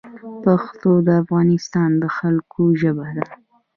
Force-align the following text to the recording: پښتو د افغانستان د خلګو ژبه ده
پښتو 0.43 0.91
د 1.07 1.09
افغانستان 1.21 1.89
د 2.01 2.03
خلګو 2.15 2.63
ژبه 2.81 3.07
ده 3.15 3.25